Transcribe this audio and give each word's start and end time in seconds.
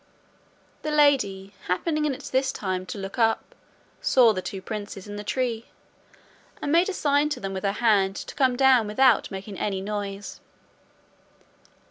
The 0.81 0.89
lady 0.89 1.53
happening 1.67 2.07
at 2.11 2.23
this 2.23 2.51
time 2.51 2.87
to 2.87 2.97
look 2.97 3.19
up, 3.19 3.53
saw 4.01 4.33
the 4.33 4.41
two 4.41 4.59
princes 4.59 5.05
in 5.07 5.15
the 5.15 5.23
tree, 5.23 5.67
and 6.59 6.71
made 6.71 6.89
a 6.89 6.93
sign 6.93 7.29
to 7.29 7.39
them 7.39 7.53
with 7.53 7.63
her 7.63 7.71
hand 7.73 8.15
to 8.15 8.33
come 8.33 8.55
down 8.55 8.87
without 8.87 9.29
making 9.29 9.59
any 9.59 9.79
noise. 9.79 10.39